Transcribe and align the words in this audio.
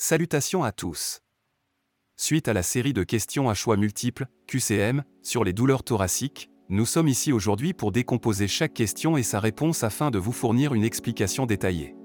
Salutations 0.00 0.62
à 0.62 0.70
tous. 0.70 1.22
Suite 2.16 2.46
à 2.46 2.52
la 2.52 2.62
série 2.62 2.92
de 2.92 3.02
questions 3.02 3.50
à 3.50 3.54
choix 3.54 3.76
multiples, 3.76 4.28
QCM, 4.46 5.02
sur 5.24 5.42
les 5.42 5.52
douleurs 5.52 5.82
thoraciques, 5.82 6.50
nous 6.68 6.86
sommes 6.86 7.08
ici 7.08 7.32
aujourd'hui 7.32 7.72
pour 7.74 7.90
décomposer 7.90 8.46
chaque 8.46 8.74
question 8.74 9.16
et 9.16 9.24
sa 9.24 9.40
réponse 9.40 9.82
afin 9.82 10.12
de 10.12 10.20
vous 10.20 10.30
fournir 10.30 10.72
une 10.72 10.84
explication 10.84 11.46
détaillée. 11.46 11.96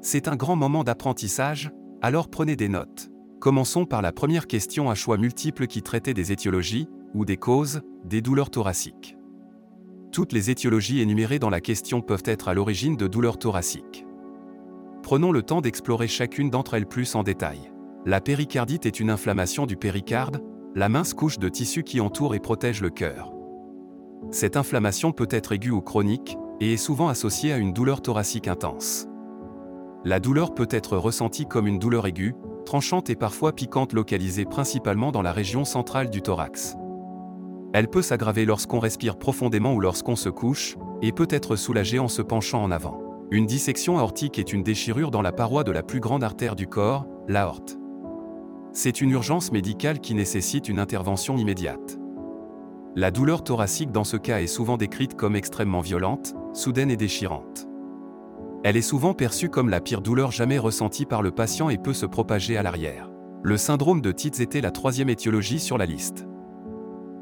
C'est 0.00 0.28
un 0.28 0.36
grand 0.36 0.54
moment 0.54 0.84
d'apprentissage, 0.84 1.72
alors 2.00 2.30
prenez 2.30 2.54
des 2.54 2.68
notes. 2.68 3.08
Commençons 3.40 3.86
par 3.86 4.02
la 4.02 4.12
première 4.12 4.46
question 4.46 4.88
à 4.88 4.94
choix 4.94 5.18
multiples 5.18 5.66
qui 5.66 5.82
traitait 5.82 6.14
des 6.14 6.30
étiologies, 6.30 6.86
ou 7.14 7.24
des 7.24 7.38
causes, 7.38 7.80
des 8.04 8.22
douleurs 8.22 8.50
thoraciques. 8.50 9.16
Toutes 10.12 10.32
les 10.32 10.50
étiologies 10.50 11.00
énumérées 11.00 11.40
dans 11.40 11.50
la 11.50 11.60
question 11.60 12.02
peuvent 12.02 12.22
être 12.24 12.46
à 12.46 12.54
l'origine 12.54 12.96
de 12.96 13.08
douleurs 13.08 13.40
thoraciques. 13.40 14.06
Prenons 15.10 15.32
le 15.32 15.42
temps 15.42 15.60
d'explorer 15.60 16.06
chacune 16.06 16.50
d'entre 16.50 16.74
elles 16.74 16.86
plus 16.86 17.16
en 17.16 17.24
détail. 17.24 17.72
La 18.06 18.20
péricardite 18.20 18.86
est 18.86 19.00
une 19.00 19.10
inflammation 19.10 19.66
du 19.66 19.76
péricarde, 19.76 20.40
la 20.76 20.88
mince 20.88 21.14
couche 21.14 21.40
de 21.40 21.48
tissu 21.48 21.82
qui 21.82 22.00
entoure 22.00 22.36
et 22.36 22.38
protège 22.38 22.80
le 22.80 22.90
cœur. 22.90 23.32
Cette 24.30 24.56
inflammation 24.56 25.10
peut 25.10 25.26
être 25.30 25.50
aiguë 25.50 25.72
ou 25.72 25.80
chronique, 25.80 26.38
et 26.60 26.74
est 26.74 26.76
souvent 26.76 27.08
associée 27.08 27.52
à 27.52 27.56
une 27.56 27.72
douleur 27.72 28.02
thoracique 28.02 28.46
intense. 28.46 29.08
La 30.04 30.20
douleur 30.20 30.54
peut 30.54 30.68
être 30.70 30.96
ressentie 30.96 31.46
comme 31.46 31.66
une 31.66 31.80
douleur 31.80 32.06
aiguë, 32.06 32.36
tranchante 32.64 33.10
et 33.10 33.16
parfois 33.16 33.52
piquante 33.52 33.92
localisée 33.92 34.44
principalement 34.44 35.10
dans 35.10 35.22
la 35.22 35.32
région 35.32 35.64
centrale 35.64 36.10
du 36.10 36.22
thorax. 36.22 36.76
Elle 37.72 37.88
peut 37.88 38.02
s'aggraver 38.02 38.44
lorsqu'on 38.44 38.78
respire 38.78 39.18
profondément 39.18 39.74
ou 39.74 39.80
lorsqu'on 39.80 40.14
se 40.14 40.28
couche, 40.28 40.76
et 41.02 41.10
peut 41.10 41.26
être 41.30 41.56
soulagée 41.56 41.98
en 41.98 42.06
se 42.06 42.22
penchant 42.22 42.62
en 42.62 42.70
avant. 42.70 43.09
Une 43.32 43.46
dissection 43.46 43.96
aortique 43.96 44.40
est 44.40 44.52
une 44.52 44.64
déchirure 44.64 45.12
dans 45.12 45.22
la 45.22 45.30
paroi 45.30 45.62
de 45.62 45.70
la 45.70 45.84
plus 45.84 46.00
grande 46.00 46.24
artère 46.24 46.56
du 46.56 46.66
corps, 46.66 47.06
l'aorte. 47.28 47.78
C'est 48.72 49.00
une 49.00 49.10
urgence 49.10 49.52
médicale 49.52 50.00
qui 50.00 50.14
nécessite 50.14 50.68
une 50.68 50.80
intervention 50.80 51.36
immédiate. 51.36 51.96
La 52.96 53.12
douleur 53.12 53.44
thoracique 53.44 53.92
dans 53.92 54.02
ce 54.02 54.16
cas 54.16 54.40
est 54.40 54.48
souvent 54.48 54.76
décrite 54.76 55.14
comme 55.14 55.36
extrêmement 55.36 55.80
violente, 55.80 56.34
soudaine 56.52 56.90
et 56.90 56.96
déchirante. 56.96 57.68
Elle 58.64 58.76
est 58.76 58.82
souvent 58.82 59.14
perçue 59.14 59.48
comme 59.48 59.70
la 59.70 59.80
pire 59.80 60.00
douleur 60.00 60.32
jamais 60.32 60.58
ressentie 60.58 61.06
par 61.06 61.22
le 61.22 61.30
patient 61.30 61.70
et 61.70 61.78
peut 61.78 61.94
se 61.94 62.06
propager 62.06 62.56
à 62.56 62.64
l'arrière. 62.64 63.12
Le 63.44 63.56
syndrome 63.56 64.00
de 64.00 64.10
Tietz 64.10 64.40
était 64.40 64.60
la 64.60 64.72
troisième 64.72 65.08
étiologie 65.08 65.60
sur 65.60 65.78
la 65.78 65.86
liste. 65.86 66.26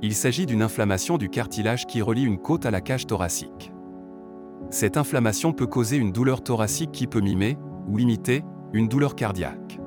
Il 0.00 0.14
s'agit 0.14 0.46
d'une 0.46 0.62
inflammation 0.62 1.18
du 1.18 1.28
cartilage 1.28 1.86
qui 1.86 2.00
relie 2.00 2.24
une 2.24 2.38
côte 2.38 2.64
à 2.64 2.70
la 2.70 2.80
cage 2.80 3.06
thoracique. 3.06 3.72
Cette 4.70 4.96
inflammation 4.96 5.52
peut 5.52 5.66
causer 5.66 5.96
une 5.96 6.12
douleur 6.12 6.42
thoracique 6.42 6.92
qui 6.92 7.06
peut 7.06 7.20
mimer, 7.20 7.56
ou 7.88 7.98
imiter, 7.98 8.44
une 8.72 8.88
douleur 8.88 9.14
cardiaque. 9.16 9.80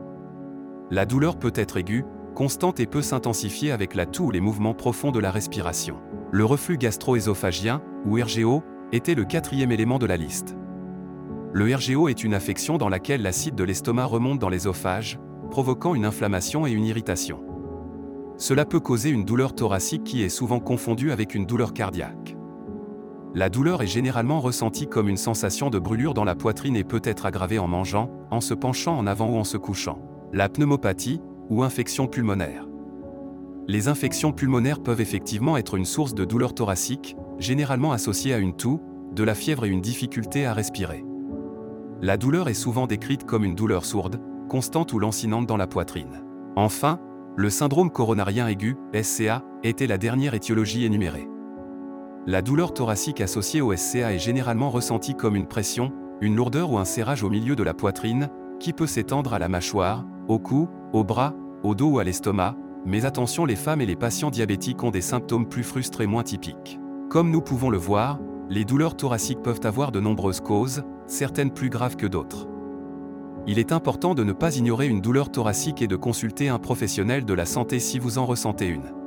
La 0.90 1.06
douleur 1.06 1.38
peut 1.38 1.54
être 1.56 1.78
aiguë, 1.78 2.04
constante 2.36 2.80
et 2.80 2.88
peut 2.88 3.02
s'intensifier 3.02 3.72
avec 3.72 3.96
la 3.96 4.06
toux 4.06 4.26
ou 4.26 4.32
les 4.32 4.42
mouvements 4.42 4.74
profonds 4.74 5.12
de 5.12 5.20
la 5.20 5.32
respiration. 5.32 5.98
Le 6.32 6.46
reflux 6.46 6.78
gastro-œsophagien, 6.78 7.82
ou 8.06 8.16
RGO, 8.16 8.64
était 8.92 9.16
le 9.16 9.26
quatrième 9.26 9.72
élément 9.72 10.00
de 10.00 10.06
la 10.06 10.18
liste. 10.18 10.56
Le 11.54 11.76
RGO 11.76 12.08
est 12.08 12.24
une 12.24 12.34
affection 12.34 12.78
dans 12.78 12.90
laquelle 12.90 13.22
l'acide 13.22 13.56
de 13.56 13.64
l'estomac 13.64 14.06
remonte 14.06 14.40
dans 14.40 14.50
l'ésophage, 14.50 15.20
provoquant 15.50 15.96
une 15.96 16.06
inflammation 16.06 16.66
et 16.66 16.72
une 16.72 16.86
irritation. 16.86 17.44
Cela 18.38 18.66
peut 18.66 18.80
causer 18.80 19.10
une 19.10 19.26
douleur 19.26 19.54
thoracique 19.54 20.04
qui 20.04 20.24
est 20.24 20.30
souvent 20.30 20.60
confondue 20.60 21.12
avec 21.12 21.36
une 21.36 21.46
douleur 21.46 21.74
cardiaque. 21.74 22.21
La 23.34 23.50
douleur 23.50 23.82
est 23.82 23.88
généralement 23.88 24.42
ressentie 24.42 24.88
comme 24.88 25.08
une 25.08 25.18
sensation 25.18 25.70
de 25.70 25.80
brûlure 25.80 26.14
dans 26.14 26.26
la 26.26 26.36
poitrine 26.36 26.76
et 26.76 26.84
peut 26.84 27.02
être 27.06 27.26
aggravée 27.26 27.60
en 27.60 27.68
mangeant, 27.68 28.12
en 28.30 28.42
se 28.42 28.54
penchant 28.54 28.98
en 28.98 29.08
avant 29.08 29.30
ou 29.30 29.38
en 29.38 29.46
se 29.46 29.56
couchant. 29.56 30.00
La 30.34 30.50
pneumopathie, 30.50 31.22
ou 31.50 31.64
infection 31.64 32.08
pulmonaire. 32.08 32.68
Les 33.68 33.88
infections 33.88 34.32
pulmonaires 34.32 34.82
peuvent 34.82 35.02
effectivement 35.02 35.58
être 35.58 35.76
une 35.76 35.86
source 35.86 36.14
de 36.14 36.26
douleur 36.26 36.54
thoracique, 36.54 37.16
généralement 37.40 37.92
associée 37.92 38.34
à 38.34 38.38
une 38.38 38.56
toux, 38.56 38.82
de 39.14 39.24
la 39.24 39.36
fièvre 39.36 39.66
et 39.66 39.70
une 39.70 39.82
difficulté 39.82 40.46
à 40.46 40.54
respirer. 40.54 41.06
La 42.02 42.18
douleur 42.18 42.50
est 42.50 42.54
souvent 42.54 42.88
décrite 42.88 43.26
comme 43.26 43.46
une 43.46 43.56
douleur 43.56 43.86
sourde, 43.86 44.20
constante 44.50 44.92
ou 44.92 45.00
lancinante 45.00 45.46
dans 45.46 45.58
la 45.58 45.68
poitrine. 45.68 46.24
Enfin, 46.56 47.00
le 47.38 47.50
syndrome 47.50 47.92
coronarien 47.92 48.48
aigu, 48.48 48.76
SCA, 49.02 49.44
était 49.64 49.88
la 49.88 49.98
dernière 49.98 50.34
étiologie 50.34 50.84
énumérée. 50.86 51.28
La 52.28 52.44
douleur 52.44 52.72
thoracique 52.72 53.20
associée 53.20 53.62
au 53.62 53.76
SCA 53.76 54.14
est 54.14 54.20
généralement 54.20 54.70
ressentie 54.70 55.16
comme 55.16 55.36
une 55.36 55.48
pression, 55.48 55.92
une 56.22 56.36
lourdeur 56.36 56.72
ou 56.72 56.78
un 56.78 56.86
serrage 56.86 57.24
au 57.24 57.32
milieu 57.32 57.56
de 57.56 57.64
la 57.64 57.74
poitrine, 57.74 58.30
qui 58.60 58.74
peut 58.74 58.86
s'étendre 58.86 59.34
à 59.34 59.40
la 59.40 59.50
mâchoire, 59.50 60.06
au 60.28 60.38
cou, 60.38 60.70
au 60.94 61.04
bras, 61.04 61.34
au 61.64 61.74
dos 61.74 61.94
ou 61.94 62.00
à 62.00 62.04
l'estomac, 62.04 62.56
mais 62.86 63.06
attention 63.06 63.44
les 63.44 63.56
femmes 63.56 63.82
et 63.82 63.88
les 63.88 63.96
patients 63.96 64.30
diabétiques 64.30 64.84
ont 64.84 64.92
des 64.92 65.02
symptômes 65.02 65.50
plus 65.50 65.64
frustrés 65.64 66.06
moins 66.06 66.22
typiques. 66.22 66.80
Comme 67.10 67.32
nous 67.32 67.42
pouvons 67.42 67.72
le 67.72 67.80
voir, 67.80 68.20
les 68.52 68.66
douleurs 68.66 68.96
thoraciques 68.96 69.42
peuvent 69.42 69.62
avoir 69.64 69.92
de 69.92 70.00
nombreuses 70.00 70.42
causes, 70.42 70.84
certaines 71.08 71.52
plus 71.52 71.70
graves 71.72 71.96
que 71.96 72.06
d'autres. 72.06 72.48
Il 73.48 73.58
est 73.58 73.72
important 73.72 74.14
de 74.14 74.24
ne 74.24 74.34
pas 74.34 74.58
ignorer 74.58 74.88
une 74.88 75.02
douleur 75.02 75.32
thoracique 75.32 75.82
et 75.82 75.88
de 75.88 75.96
consulter 75.96 76.50
un 76.50 76.60
professionnel 76.60 77.26
de 77.26 77.34
la 77.34 77.48
santé 77.48 77.80
si 77.80 77.98
vous 77.98 78.20
en 78.20 78.28
ressentez 78.28 78.68
une. 78.68 79.01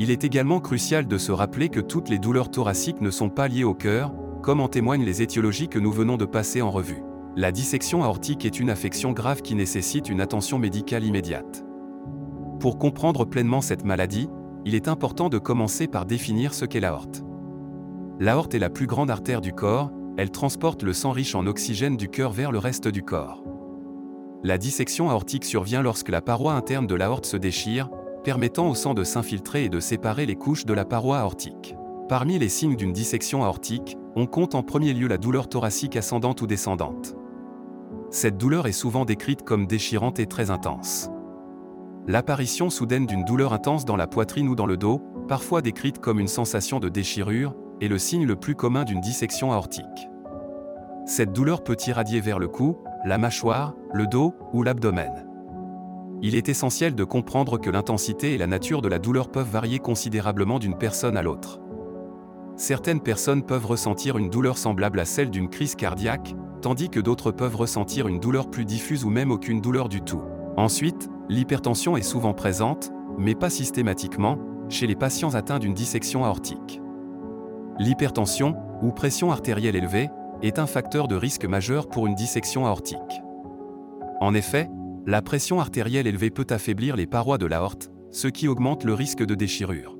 Il 0.00 0.12
est 0.12 0.22
également 0.22 0.60
crucial 0.60 1.08
de 1.08 1.18
se 1.18 1.32
rappeler 1.32 1.70
que 1.70 1.80
toutes 1.80 2.08
les 2.08 2.20
douleurs 2.20 2.52
thoraciques 2.52 3.00
ne 3.00 3.10
sont 3.10 3.30
pas 3.30 3.48
liées 3.48 3.64
au 3.64 3.74
cœur, 3.74 4.14
comme 4.44 4.60
en 4.60 4.68
témoignent 4.68 5.04
les 5.04 5.22
étiologies 5.22 5.68
que 5.68 5.80
nous 5.80 5.90
venons 5.90 6.16
de 6.16 6.24
passer 6.24 6.62
en 6.62 6.70
revue. 6.70 7.02
La 7.34 7.50
dissection 7.50 8.04
aortique 8.04 8.44
est 8.44 8.60
une 8.60 8.70
affection 8.70 9.10
grave 9.10 9.42
qui 9.42 9.56
nécessite 9.56 10.08
une 10.08 10.20
attention 10.20 10.60
médicale 10.60 11.04
immédiate. 11.04 11.64
Pour 12.60 12.78
comprendre 12.78 13.24
pleinement 13.24 13.60
cette 13.60 13.84
maladie, 13.84 14.28
il 14.64 14.76
est 14.76 14.86
important 14.86 15.28
de 15.28 15.38
commencer 15.38 15.88
par 15.88 16.06
définir 16.06 16.54
ce 16.54 16.64
qu'est 16.64 16.78
l'aorte. 16.78 17.24
L'aorte 18.20 18.54
est 18.54 18.60
la 18.60 18.70
plus 18.70 18.86
grande 18.86 19.10
artère 19.10 19.40
du 19.40 19.52
corps, 19.52 19.90
elle 20.16 20.30
transporte 20.30 20.84
le 20.84 20.92
sang 20.92 21.10
riche 21.10 21.34
en 21.34 21.44
oxygène 21.44 21.96
du 21.96 22.08
cœur 22.08 22.30
vers 22.30 22.52
le 22.52 22.58
reste 22.58 22.86
du 22.86 23.02
corps. 23.02 23.42
La 24.44 24.58
dissection 24.58 25.10
aortique 25.10 25.44
survient 25.44 25.82
lorsque 25.82 26.08
la 26.08 26.20
paroi 26.20 26.52
interne 26.52 26.86
de 26.86 26.94
l'aorte 26.94 27.26
se 27.26 27.36
déchire, 27.36 27.90
permettant 28.24 28.68
au 28.68 28.74
sang 28.74 28.94
de 28.94 29.04
s'infiltrer 29.04 29.64
et 29.64 29.68
de 29.68 29.80
séparer 29.80 30.26
les 30.26 30.36
couches 30.36 30.66
de 30.66 30.72
la 30.74 30.84
paroi 30.84 31.18
aortique. 31.18 31.74
Parmi 32.08 32.38
les 32.38 32.48
signes 32.48 32.76
d'une 32.76 32.92
dissection 32.92 33.44
aortique, 33.44 33.96
on 34.16 34.26
compte 34.26 34.54
en 34.54 34.62
premier 34.62 34.94
lieu 34.94 35.08
la 35.08 35.18
douleur 35.18 35.48
thoracique 35.48 35.96
ascendante 35.96 36.40
ou 36.40 36.46
descendante. 36.46 37.14
Cette 38.10 38.38
douleur 38.38 38.66
est 38.66 38.72
souvent 38.72 39.04
décrite 39.04 39.42
comme 39.42 39.66
déchirante 39.66 40.18
et 40.18 40.26
très 40.26 40.50
intense. 40.50 41.10
L'apparition 42.06 42.70
soudaine 42.70 43.04
d'une 43.04 43.24
douleur 43.24 43.52
intense 43.52 43.84
dans 43.84 43.96
la 43.96 44.06
poitrine 44.06 44.48
ou 44.48 44.54
dans 44.54 44.64
le 44.64 44.78
dos, 44.78 45.02
parfois 45.28 45.60
décrite 45.60 45.98
comme 45.98 46.18
une 46.18 46.28
sensation 46.28 46.80
de 46.80 46.88
déchirure, 46.88 47.54
est 47.82 47.88
le 47.88 47.98
signe 47.98 48.24
le 48.24 48.36
plus 48.36 48.54
commun 48.54 48.84
d'une 48.84 49.00
dissection 49.00 49.52
aortique. 49.52 50.08
Cette 51.04 51.32
douleur 51.32 51.62
peut 51.62 51.76
irradier 51.86 52.20
vers 52.20 52.38
le 52.38 52.48
cou, 52.48 52.78
la 53.04 53.18
mâchoire, 53.18 53.74
le 53.92 54.06
dos 54.06 54.34
ou 54.54 54.62
l'abdomen 54.62 55.27
il 56.22 56.34
est 56.34 56.48
essentiel 56.48 56.94
de 56.94 57.04
comprendre 57.04 57.58
que 57.58 57.70
l'intensité 57.70 58.34
et 58.34 58.38
la 58.38 58.46
nature 58.46 58.82
de 58.82 58.88
la 58.88 58.98
douleur 58.98 59.30
peuvent 59.30 59.50
varier 59.50 59.78
considérablement 59.78 60.58
d'une 60.58 60.76
personne 60.76 61.16
à 61.16 61.22
l'autre. 61.22 61.60
Certaines 62.56 63.00
personnes 63.00 63.44
peuvent 63.44 63.66
ressentir 63.66 64.18
une 64.18 64.30
douleur 64.30 64.58
semblable 64.58 64.98
à 64.98 65.04
celle 65.04 65.30
d'une 65.30 65.48
crise 65.48 65.76
cardiaque, 65.76 66.34
tandis 66.60 66.88
que 66.88 66.98
d'autres 66.98 67.30
peuvent 67.30 67.54
ressentir 67.54 68.08
une 68.08 68.18
douleur 68.18 68.50
plus 68.50 68.64
diffuse 68.64 69.04
ou 69.04 69.10
même 69.10 69.30
aucune 69.30 69.60
douleur 69.60 69.88
du 69.88 70.00
tout. 70.00 70.22
Ensuite, 70.56 71.08
l'hypertension 71.28 71.96
est 71.96 72.02
souvent 72.02 72.34
présente, 72.34 72.90
mais 73.16 73.36
pas 73.36 73.50
systématiquement, 73.50 74.38
chez 74.68 74.88
les 74.88 74.96
patients 74.96 75.36
atteints 75.36 75.60
d'une 75.60 75.74
dissection 75.74 76.24
aortique. 76.24 76.80
L'hypertension, 77.78 78.56
ou 78.82 78.90
pression 78.90 79.30
artérielle 79.30 79.76
élevée, 79.76 80.08
est 80.42 80.58
un 80.58 80.66
facteur 80.66 81.06
de 81.06 81.14
risque 81.14 81.44
majeur 81.44 81.88
pour 81.88 82.08
une 82.08 82.16
dissection 82.16 82.66
aortique. 82.66 83.22
En 84.20 84.34
effet, 84.34 84.68
la 85.08 85.22
pression 85.22 85.58
artérielle 85.58 86.06
élevée 86.06 86.28
peut 86.28 86.46
affaiblir 86.50 86.94
les 86.94 87.06
parois 87.06 87.38
de 87.38 87.46
l'aorte, 87.46 87.90
ce 88.10 88.28
qui 88.28 88.46
augmente 88.46 88.84
le 88.84 88.92
risque 88.92 89.24
de 89.24 89.34
déchirure. 89.34 89.96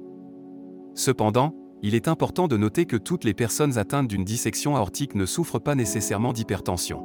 Cependant, 0.94 1.55
il 1.83 1.94
est 1.94 2.09
important 2.09 2.47
de 2.47 2.59
noter 2.59 2.85
que 2.85 2.99
toutes 2.99 3.25
les 3.25 3.33
personnes 3.33 3.79
atteintes 3.79 4.06
d'une 4.06 4.25
dissection 4.25 4.77
aortique 4.77 5.15
ne 5.15 5.25
souffrent 5.25 5.61
pas 5.62 5.75
nécessairement 5.75 6.35
d'hypertension. 6.35 7.03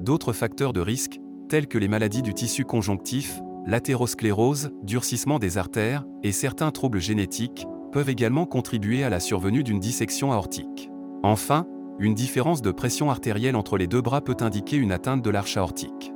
D'autres 0.00 0.34
facteurs 0.34 0.74
de 0.74 0.82
risque, 0.82 1.18
tels 1.48 1.66
que 1.66 1.78
les 1.78 1.88
maladies 1.88 2.20
du 2.20 2.34
tissu 2.34 2.66
conjonctif, 2.66 3.40
l'athérosclérose, 3.64 4.70
durcissement 4.82 5.38
des 5.38 5.56
artères, 5.56 6.04
et 6.22 6.32
certains 6.32 6.72
troubles 6.72 7.00
génétiques, 7.00 7.66
peuvent 7.90 8.10
également 8.10 8.44
contribuer 8.44 9.02
à 9.02 9.08
la 9.08 9.20
survenue 9.20 9.64
d'une 9.64 9.80
dissection 9.80 10.30
aortique. 10.30 10.90
Enfin, 11.22 11.64
une 11.98 12.12
différence 12.12 12.60
de 12.60 12.70
pression 12.70 13.10
artérielle 13.10 13.56
entre 13.56 13.78
les 13.78 13.86
deux 13.86 14.02
bras 14.02 14.20
peut 14.20 14.36
indiquer 14.40 14.76
une 14.76 14.92
atteinte 14.92 15.24
de 15.24 15.30
l'arche 15.30 15.56
aortique. 15.56 16.12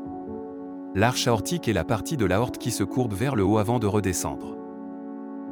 L'arche 0.94 1.26
aortique 1.26 1.68
est 1.68 1.72
la 1.72 1.84
partie 1.84 2.18
de 2.18 2.26
l'aorte 2.26 2.58
qui 2.58 2.70
se 2.70 2.84
courbe 2.84 3.14
vers 3.14 3.34
le 3.34 3.44
haut 3.44 3.56
avant 3.56 3.78
de 3.78 3.86
redescendre. 3.86 4.58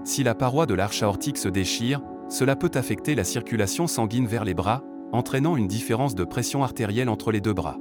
Si 0.05 0.23
la 0.23 0.35
paroi 0.35 0.67
de 0.67 0.75
l'arche 0.75 1.03
aortique 1.03 1.39
se 1.39 1.49
déchire, 1.49 2.03
cela 2.29 2.57
peut 2.57 2.71
affecter 2.75 3.15
la 3.15 3.25
circulation 3.25 3.87
sanguine 3.87 4.27
vers 4.27 4.45
les 4.45 4.53
bras, 4.53 4.83
entraînant 5.13 5.57
une 5.57 5.67
différence 5.67 6.15
de 6.15 6.25
pression 6.25 6.63
artérielle 6.63 7.09
entre 7.09 7.33
les 7.33 7.41
deux 7.41 7.55
bras. 7.55 7.79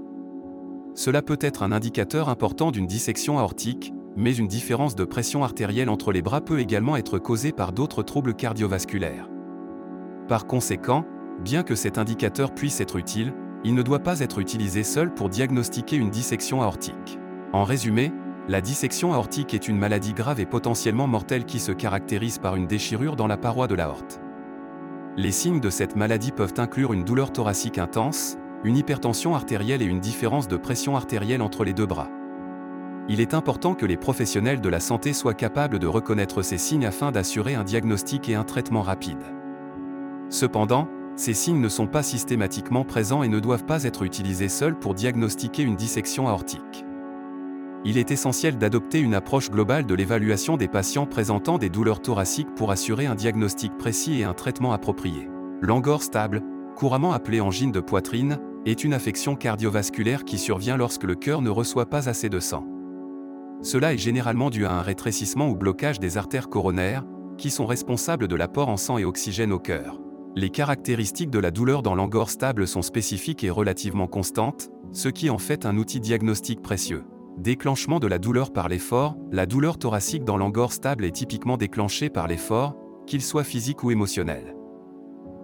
cela 0.96 1.22
peut 1.22 1.38
être 1.40 1.64
un 1.64 1.72
indicateur 1.72 2.28
important 2.30 2.72
d'une 2.72 2.88
dissection 2.88 3.40
aortique, 3.40 3.94
mais 4.18 4.36
une 4.36 4.48
différence 4.48 4.96
de 4.96 5.06
pression 5.06 5.44
artérielle 5.44 5.90
entre 5.90 6.12
les 6.12 6.22
bras 6.22 6.42
peut 6.42 6.60
également 6.60 6.98
être 6.98 7.20
causée 7.20 7.52
par 7.52 7.72
d'autres 7.74 8.04
troubles 8.04 8.34
cardiovasculaires. 8.34 9.30
Par 10.28 10.48
conséquent, 10.48 11.06
bien 11.44 11.64
que 11.64 11.76
cet 11.76 11.98
indicateur 11.98 12.54
puisse 12.54 12.82
être 12.82 12.98
utile, 12.98 13.34
il 13.64 13.76
ne 13.76 13.82
doit 13.82 14.00
pas 14.00 14.20
être 14.22 14.40
utilisé 14.40 14.84
seul 14.84 15.14
pour 15.14 15.30
diagnostiquer 15.30 15.96
une 15.96 16.10
dissection 16.10 16.62
aortique. 16.62 17.20
En 17.52 17.64
résumé, 17.64 18.12
la 18.48 18.62
dissection 18.62 19.12
aortique 19.14 19.56
est 19.56 19.68
une 19.68 19.78
maladie 19.78 20.14
grave 20.14 20.40
et 20.40 20.46
potentiellement 20.46 21.08
mortelle 21.08 21.46
qui 21.46 21.60
se 21.60 21.72
caractérise 21.72 22.38
par 22.38 22.56
une 22.56 22.68
déchirure 22.68 23.16
dans 23.16 23.26
la 23.26 23.38
paroi 23.38 23.68
de 23.68 23.74
l'aorte. 23.74 24.22
Les 25.18 25.32
signes 25.32 25.60
de 25.60 25.72
cette 25.72 25.96
maladie 25.96 26.32
peuvent 26.32 26.54
inclure 26.58 26.94
une 26.94 27.04
douleur 27.04 27.34
thoracique 27.34 27.80
intense, 27.80 28.38
une 28.64 28.78
hypertension 28.78 29.34
artérielle 29.34 29.82
et 29.82 29.86
une 29.86 30.00
différence 30.00 30.48
de 30.48 30.58
pression 30.58 30.96
artérielle 30.96 31.42
entre 31.42 31.64
les 31.64 31.74
deux 31.74 31.88
bras. 31.88 32.10
Il 33.08 33.20
est 33.20 33.34
important 33.34 33.74
que 33.74 33.88
les 33.88 33.98
professionnels 33.98 34.62
de 34.62 34.70
la 34.70 34.80
santé 34.80 35.14
soient 35.14 35.34
capables 35.34 35.80
de 35.80 35.88
reconnaître 35.88 36.44
ces 36.44 36.60
signes 36.60 36.86
afin 36.86 37.12
d'assurer 37.12 37.56
un 37.56 37.64
diagnostic 37.64 38.30
et 38.30 38.36
un 38.36 38.44
traitement 38.44 38.84
rapide. 38.84 39.24
Cependant, 40.30 40.88
ces 41.16 41.34
signes 41.34 41.62
ne 41.62 41.70
sont 41.70 41.88
pas 41.88 42.04
systématiquement 42.04 42.86
présents 42.86 43.24
et 43.24 43.28
ne 43.28 43.40
doivent 43.40 43.66
pas 43.66 43.86
être 43.86 44.04
utilisés 44.04 44.50
seuls 44.50 44.78
pour 44.78 44.94
diagnostiquer 44.94 45.64
une 45.64 45.76
dissection 45.76 46.28
aortique. 46.28 46.86
Il 47.86 47.98
est 47.98 48.12
essentiel 48.12 48.58
d'adopter 48.58 49.00
une 49.00 49.14
approche 49.14 49.50
globale 49.50 49.86
de 49.86 49.96
l'évaluation 49.96 50.58
des 50.58 50.68
patients 50.68 51.06
présentant 51.06 51.58
des 51.58 51.70
douleurs 51.70 52.02
thoraciques 52.02 52.54
pour 52.56 52.72
assurer 52.72 53.06
un 53.06 53.16
diagnostic 53.16 53.78
précis 53.78 54.20
et 54.20 54.26
un 54.26 54.34
traitement 54.34 54.74
approprié. 54.74 55.30
L'angor 55.62 56.04
stable, 56.04 56.44
couramment 56.76 57.14
appelée 57.14 57.40
angine 57.40 57.72
de 57.72 57.80
poitrine, 57.80 58.40
est 58.66 58.84
une 58.84 58.94
affection 58.94 59.36
cardiovasculaire 59.36 60.26
qui 60.26 60.38
survient 60.38 60.76
lorsque 60.76 61.06
le 61.06 61.16
cœur 61.16 61.42
ne 61.42 61.50
reçoit 61.50 61.90
pas 61.90 62.10
assez 62.10 62.28
de 62.28 62.42
sang. 62.42 62.66
Cela 63.62 63.94
est 63.94 63.98
généralement 63.98 64.50
dû 64.50 64.66
à 64.66 64.74
un 64.74 64.82
rétrécissement 64.82 65.50
ou 65.50 65.56
blocage 65.56 66.00
des 66.00 66.18
artères 66.18 66.50
coronaires, 66.50 67.06
qui 67.38 67.50
sont 67.50 67.66
responsables 67.66 68.28
de 68.28 68.36
l'apport 68.36 68.68
en 68.68 68.78
sang 68.78 68.98
et 68.98 69.06
oxygène 69.06 69.54
au 69.54 69.60
cœur. 69.60 70.02
Les 70.36 70.50
caractéristiques 70.50 71.30
de 71.30 71.40
la 71.40 71.52
douleur 71.52 71.82
dans 71.82 71.96
l'angor 71.96 72.30
stable 72.30 72.68
sont 72.68 72.82
spécifiques 72.82 73.44
et 73.46 73.50
relativement 73.50 74.08
constantes, 74.08 74.70
ce 74.92 75.08
qui 75.08 75.30
en 75.30 75.38
fait 75.38 75.66
un 75.66 75.78
outil 75.78 76.02
diagnostique 76.02 76.62
précieux. 76.62 77.04
Déclenchement 77.40 78.02
de 78.02 78.08
la 78.08 78.20
douleur 78.20 78.52
par 78.52 78.68
l'effort, 78.68 79.16
la 79.32 79.46
douleur 79.46 79.78
thoracique 79.78 80.26
dans 80.26 80.36
l'angor 80.36 80.74
stable 80.74 81.06
est 81.06 81.16
typiquement 81.16 81.56
déclenchée 81.56 82.10
par 82.10 82.28
l'effort, 82.28 82.76
qu'il 83.08 83.22
soit 83.22 83.46
physique 83.46 83.82
ou 83.82 83.92
émotionnel. 83.92 84.58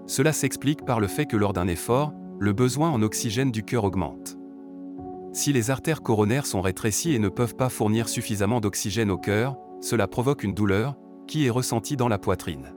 Cela 0.05 0.33
s'explique 0.33 0.83
par 0.83 0.99
le 0.99 1.07
fait 1.07 1.25
que 1.25 1.37
lors 1.37 1.53
d'un 1.53 1.69
effort, 1.69 2.11
le 2.37 2.51
besoin 2.51 2.89
en 2.89 3.01
oxygène 3.01 3.49
du 3.49 3.63
cœur 3.63 3.85
augmente. 3.85 4.37
Si 5.31 5.53
les 5.53 5.71
artères 5.71 6.01
coronaires 6.01 6.45
sont 6.45 6.59
rétrécies 6.59 7.15
et 7.15 7.19
ne 7.19 7.29
peuvent 7.29 7.55
pas 7.55 7.69
fournir 7.69 8.09
suffisamment 8.09 8.59
d'oxygène 8.59 9.09
au 9.09 9.17
cœur, 9.17 9.55
cela 9.79 10.09
provoque 10.09 10.43
une 10.43 10.53
douleur, 10.53 10.97
qui 11.27 11.45
est 11.45 11.49
ressentie 11.49 11.95
dans 11.95 12.09
la 12.09 12.17
poitrine. 12.17 12.73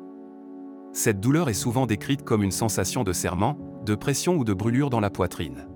Cette 0.93 1.19
douleur 1.19 1.49
est 1.49 1.55
souvent 1.55 1.87
décrite 1.87 2.23
comme 2.23 2.45
une 2.45 2.53
sensation 2.53 3.03
de 3.03 3.13
serrement, 3.13 3.59
de 3.85 3.97
pression 3.97 4.37
ou 4.37 4.45
de 4.45 4.55
brûlure 4.55 4.91
dans 4.91 5.01
la 5.01 5.11
poitrine. 5.11 5.67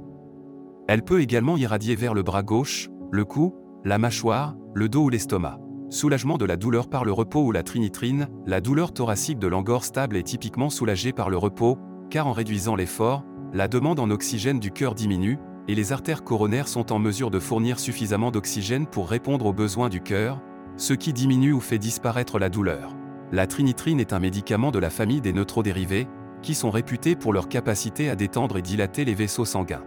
Elle 0.87 1.03
peut 1.03 1.21
également 1.21 1.57
irradier 1.57 1.97
vers 1.97 2.15
le 2.15 2.23
bras 2.23 2.43
gauche, 2.43 2.89
le 3.13 3.27
cou, 3.27 3.55
la 3.85 3.99
mâchoire, 3.99 4.57
le 4.75 4.89
dos 4.89 5.05
ou 5.05 5.09
l'estomac. 5.11 5.59
Soulagement 5.91 6.39
de 6.39 6.47
la 6.47 6.57
douleur 6.57 6.89
par 6.89 7.05
le 7.05 7.13
repos 7.13 7.45
ou 7.45 7.53
la 7.53 7.63
trinitrine, 7.63 8.27
la 8.47 8.63
douleur 8.63 8.95
thoracique 8.95 9.39
de 9.39 9.47
l'angor 9.47 9.85
stable 9.85 10.17
est 10.17 10.23
typiquement 10.23 10.71
soulagée 10.71 11.13
par 11.13 11.29
le 11.29 11.37
repos, 11.37 11.77
car 12.09 12.27
en 12.27 12.33
réduisant 12.33 12.75
l'effort, 12.75 13.23
la 13.53 13.69
demande 13.69 14.01
en 14.01 14.09
oxygène 14.09 14.59
du 14.59 14.71
cœur 14.71 14.95
diminue, 14.95 15.39
et 15.69 15.75
les 15.75 15.93
artères 15.93 16.25
coronaires 16.25 16.69
sont 16.69 16.91
en 16.91 16.99
mesure 16.99 17.31
de 17.31 17.39
fournir 17.39 17.79
suffisamment 17.79 18.31
d'oxygène 18.31 18.87
pour 18.87 19.11
répondre 19.11 19.45
aux 19.45 19.53
besoins 19.53 19.91
du 19.91 20.01
cœur, 20.01 20.41
ce 20.79 20.95
qui 20.95 21.13
diminue 21.13 21.53
ou 21.53 21.61
fait 21.61 21.79
disparaître 21.79 22.39
la 22.39 22.49
douleur. 22.49 22.97
La 23.31 23.47
trinitrine 23.47 24.01
est 24.01 24.15
un 24.15 24.21
médicament 24.21 24.71
de 24.71 24.79
la 24.79 24.89
famille 24.89 25.21
des 25.21 25.35
neutrodérivés, 25.35 26.09
qui 26.41 26.55
sont 26.55 26.71
réputés 26.71 27.15
pour 27.15 27.35
leur 27.35 27.51
capacité 27.51 28.09
à 28.09 28.17
détendre 28.17 28.57
et 28.57 28.63
dilater 28.63 29.05
les 29.05 29.15
vaisseaux 29.15 29.45
sanguins. 29.45 29.85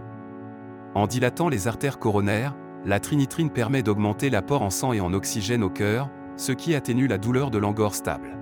En 0.94 1.08
dilatant 1.08 1.50
les 1.50 1.68
artères 1.68 1.98
coronaires, 1.98 2.56
la 2.86 3.00
trinitrine 3.00 3.50
permet 3.50 3.82
d'augmenter 3.82 4.30
l'apport 4.30 4.62
en 4.62 4.70
sang 4.70 4.94
et 4.94 5.02
en 5.02 5.14
oxygène 5.14 5.64
au 5.64 5.70
cœur, 5.70 6.10
ce 6.38 6.52
qui 6.52 6.76
atténue 6.76 7.08
la 7.08 7.18
douleur 7.18 7.50
de 7.50 7.58
l'angor 7.58 7.96
stable. 7.96 8.38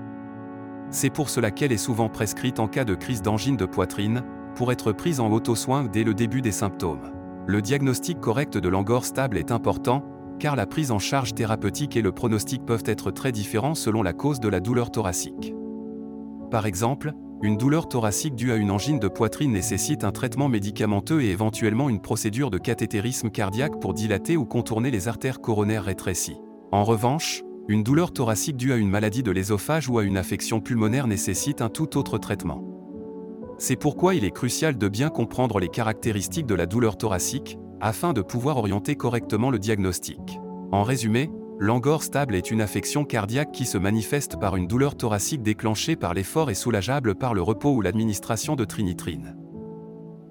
C'est 0.90 1.10
pour 1.10 1.30
cela 1.30 1.50
qu'elle 1.50 1.72
est 1.72 1.78
souvent 1.78 2.10
prescrite 2.10 2.60
en 2.60 2.68
cas 2.68 2.84
de 2.84 2.94
crise 2.94 3.22
d'angine 3.22 3.58
de 3.58 3.66
poitrine, 3.66 4.24
pour 4.56 4.72
être 4.72 4.92
prise 4.92 5.20
en 5.20 5.32
auto-soin 5.32 5.86
dès 5.86 6.04
le 6.04 6.14
début 6.14 6.42
des 6.42 6.52
symptômes. 6.52 7.12
Le 7.48 7.62
diagnostic 7.62 8.20
correct 8.20 8.58
de 8.58 8.70
l'angor 8.70 9.06
stable 9.06 9.38
est 9.38 9.52
important, 9.52 10.04
car 10.40 10.56
la 10.56 10.66
prise 10.66 10.92
en 10.92 11.00
charge 11.00 11.34
thérapeutique 11.34 11.96
et 11.96 12.02
le 12.02 12.12
pronostic 12.12 12.66
peuvent 12.66 12.84
être 12.86 13.12
très 13.12 13.32
différents 13.32 13.76
selon 13.76 14.04
la 14.04 14.14
cause 14.14 14.40
de 14.40 14.50
la 14.50 14.60
douleur 14.60 14.92
thoracique. 14.92 15.54
Par 16.52 16.66
exemple, 16.66 17.14
une 17.44 17.58
douleur 17.58 17.90
thoracique 17.90 18.36
due 18.36 18.54
à 18.54 18.56
une 18.56 18.72
angine 18.72 19.00
de 19.00 19.10
poitrine 19.10 19.52
nécessite 19.52 20.06
un 20.06 20.14
traitement 20.14 20.48
médicamenteux 20.48 21.22
et 21.22 21.30
éventuellement 21.30 21.90
une 21.90 22.00
procédure 22.00 22.50
de 22.50 22.58
cathétérisme 22.58 23.30
cardiaque 23.30 23.82
pour 23.82 23.94
dilater 23.94 24.38
ou 24.38 24.46
contourner 24.46 24.92
les 24.92 25.10
artères 25.10 25.42
coronaires 25.42 25.84
rétrécies. 25.84 26.40
En 26.72 26.86
revanche, 26.86 27.44
une 27.68 27.84
douleur 27.84 28.14
thoracique 28.14 28.56
due 28.56 28.72
à 28.72 28.78
une 28.78 28.90
maladie 28.90 29.24
de 29.24 29.32
l'ésophage 29.32 29.90
ou 29.90 29.98
à 29.98 30.04
une 30.04 30.16
affection 30.16 30.62
pulmonaire 30.62 31.06
nécessite 31.06 31.62
un 31.62 31.68
tout 31.68 31.98
autre 31.98 32.18
traitement. 32.18 32.64
C'est 33.58 33.76
pourquoi 33.76 34.16
il 34.16 34.24
est 34.24 34.32
crucial 34.32 34.78
de 34.78 34.88
bien 34.88 35.10
comprendre 35.10 35.60
les 35.60 35.68
caractéristiques 35.68 36.48
de 36.48 36.56
la 36.56 36.66
douleur 36.66 36.98
thoracique, 36.98 37.58
afin 37.82 38.14
de 38.14 38.22
pouvoir 38.22 38.56
orienter 38.56 38.96
correctement 38.96 39.52
le 39.52 39.60
diagnostic. 39.60 40.40
En 40.72 40.84
résumé, 40.84 41.30
L'angor 41.60 42.04
stable 42.04 42.36
est 42.36 42.52
une 42.52 42.62
affection 42.62 43.06
cardiaque 43.06 43.52
qui 43.52 43.66
se 43.66 43.78
manifeste 43.78 44.40
par 44.40 44.56
une 44.56 44.68
douleur 44.68 44.96
thoracique 44.96 45.44
déclenchée 45.44 45.96
par 45.96 46.14
l'effort 46.14 46.50
et 46.50 46.56
soulageable 46.56 47.16
par 47.16 47.34
le 47.34 47.42
repos 47.42 47.74
ou 47.74 47.82
l'administration 47.82 48.56
de 48.56 48.66
trinitrine. 48.66 49.36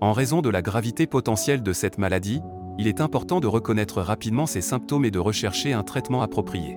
En 0.01 0.13
raison 0.13 0.43
de 0.43 0.51
la 0.51 0.63
gravité 0.63 1.07
potentielle 1.07 1.63
de 1.63 1.73
cette 1.73 1.97
maladie, 1.97 2.41
il 2.77 2.89
est 2.89 3.01
important 3.01 3.39
de 3.39 3.47
reconnaître 3.47 4.03
rapidement 4.03 4.47
ces 4.47 4.61
symptômes 4.61 5.05
et 5.05 5.13
de 5.13 5.21
rechercher 5.21 5.73
un 5.73 5.85
traitement 5.85 6.23
approprié. 6.23 6.77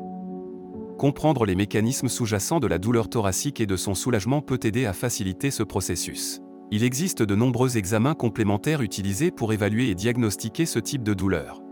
Comprendre 0.99 1.45
les 1.45 1.55
mécanismes 1.55 2.07
sous-jacents 2.07 2.59
de 2.59 2.67
la 2.67 2.77
douleur 2.77 3.09
thoracique 3.09 3.59
et 3.59 3.65
de 3.65 3.75
son 3.75 3.95
soulagement 3.95 4.41
peut 4.41 4.59
aider 4.63 4.85
à 4.85 4.93
faciliter 4.93 5.49
ce 5.51 5.63
processus. 5.63 6.39
Il 6.71 6.83
existe 6.83 7.23
de 7.23 7.35
nombreux 7.35 7.77
examens 7.77 8.13
complémentaires 8.13 8.81
utilisés 8.81 9.31
pour 9.31 9.53
évaluer 9.53 9.89
et 9.89 9.95
diagnostiquer 9.95 10.65
ce 10.65 10.79
type 10.79 11.03
de 11.03 11.13
douleur. 11.13 11.64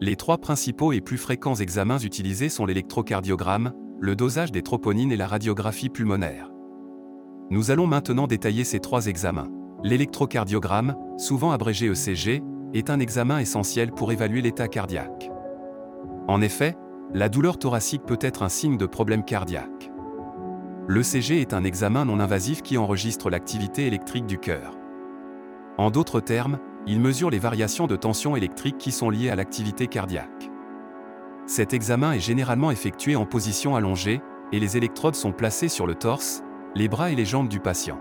Les 0.00 0.16
trois 0.16 0.38
principaux 0.38 0.92
et 0.92 1.00
plus 1.00 1.18
fréquents 1.18 1.54
examens 1.54 1.98
utilisés 1.98 2.48
sont 2.48 2.66
l'électrocardiogramme, 2.66 3.72
le 4.00 4.16
dosage 4.16 4.50
des 4.50 4.62
troponines 4.62 5.12
et 5.12 5.16
la 5.16 5.26
radiographie 5.26 5.88
pulmonaire. 5.88 6.50
Nous 7.50 7.70
allons 7.70 7.86
maintenant 7.86 8.26
détailler 8.26 8.64
ces 8.64 8.80
trois 8.80 9.06
examens. 9.06 9.48
L'électrocardiogramme, 9.84 10.96
souvent 11.16 11.52
abrégé 11.52 11.86
ECG, 11.86 12.42
est 12.72 12.90
un 12.90 12.98
examen 12.98 13.38
essentiel 13.38 13.92
pour 13.92 14.10
évaluer 14.10 14.42
l'état 14.42 14.66
cardiaque. 14.66 15.30
En 16.26 16.40
effet, 16.40 16.74
la 17.12 17.28
douleur 17.28 17.58
thoracique 17.58 18.02
peut 18.04 18.18
être 18.20 18.42
un 18.42 18.48
signe 18.48 18.76
de 18.76 18.86
problème 18.86 19.24
cardiaque. 19.24 19.92
L'ECG 20.88 21.40
est 21.40 21.54
un 21.54 21.64
examen 21.64 22.04
non 22.04 22.18
invasif 22.18 22.62
qui 22.62 22.76
enregistre 22.76 23.30
l'activité 23.30 23.86
électrique 23.86 24.26
du 24.26 24.38
cœur. 24.38 24.76
En 25.78 25.90
d'autres 25.90 26.20
termes, 26.20 26.58
il 26.86 27.00
mesure 27.00 27.30
les 27.30 27.38
variations 27.38 27.86
de 27.86 27.96
tension 27.96 28.36
électrique 28.36 28.78
qui 28.78 28.92
sont 28.92 29.10
liées 29.10 29.30
à 29.30 29.36
l'activité 29.36 29.86
cardiaque. 29.86 30.50
Cet 31.46 31.74
examen 31.74 32.12
est 32.12 32.20
généralement 32.20 32.70
effectué 32.70 33.16
en 33.16 33.26
position 33.26 33.76
allongée, 33.76 34.20
et 34.52 34.60
les 34.60 34.76
électrodes 34.76 35.14
sont 35.14 35.32
placées 35.32 35.68
sur 35.68 35.86
le 35.86 35.94
torse, 35.94 36.42
les 36.74 36.88
bras 36.88 37.10
et 37.10 37.14
les 37.14 37.24
jambes 37.24 37.48
du 37.48 37.60
patient. 37.60 37.98